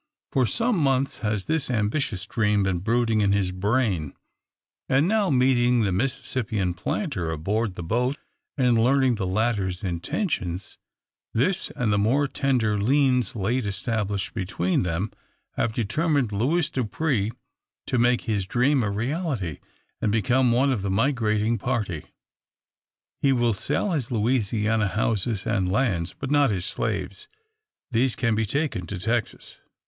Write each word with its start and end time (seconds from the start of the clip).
For 0.31 0.47
some 0.47 0.79
months 0.79 1.19
has 1.19 1.45
this 1.45 1.69
ambitious 1.69 2.25
dream 2.25 2.63
been 2.63 2.79
brooding 2.79 3.21
in 3.21 3.33
his 3.33 3.51
brain; 3.51 4.15
and 4.89 5.07
now, 5.07 5.29
meeting 5.29 5.81
the 5.81 5.91
Mississippian 5.91 6.73
planter 6.73 7.29
aboard 7.29 7.75
the 7.75 7.83
boat 7.83 8.17
and 8.57 8.83
learning 8.83 9.13
the 9.13 9.27
latter's 9.27 9.83
intentions, 9.83 10.79
this, 11.35 11.69
and 11.75 11.93
the 11.93 11.99
more 11.99 12.27
tender 12.27 12.79
liens 12.81 13.35
late 13.35 13.67
established 13.67 14.33
between, 14.33 14.81
them, 14.81 15.11
have 15.51 15.71
determined 15.71 16.31
Louis 16.31 16.67
Dupre 16.71 17.29
to 17.85 17.99
make 17.99 18.21
his 18.21 18.47
dream 18.47 18.81
a 18.81 18.89
reality, 18.89 19.59
and 20.01 20.11
become 20.11 20.51
one 20.51 20.71
of 20.71 20.81
the 20.81 20.89
migrating 20.89 21.59
party. 21.59 22.05
He 23.21 23.31
will 23.31 23.53
sell 23.53 23.91
his 23.91 24.09
Louisiana 24.09 24.87
houses 24.87 25.45
and 25.45 25.71
lands, 25.71 26.15
but 26.17 26.31
not 26.31 26.49
his 26.49 26.65
slaves. 26.65 27.27
These 27.91 28.15
can 28.15 28.33
be 28.33 28.47
taken 28.47 28.87
to 28.87 28.97
Texas. 28.97 29.59